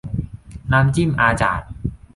[0.71, 1.61] น้ำจิ้มอาจาด